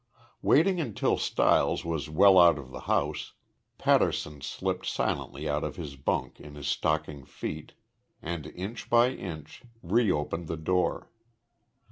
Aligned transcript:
Waiting 0.41 0.81
until 0.81 1.15
Stiles 1.19 1.85
was 1.85 2.09
well 2.09 2.39
out 2.39 2.57
of 2.57 2.71
the 2.71 2.79
house, 2.89 3.33
Patterson 3.77 4.41
slipped 4.41 4.87
silently 4.87 5.47
out 5.47 5.63
of 5.63 5.75
his 5.75 5.95
bunk 5.95 6.39
in 6.39 6.55
his 6.55 6.65
stocking 6.65 7.23
feet 7.23 7.73
and, 8.19 8.47
inch 8.55 8.89
by 8.89 9.11
inch, 9.11 9.61
reopened 9.83 10.47
the 10.47 10.57
door. 10.57 11.11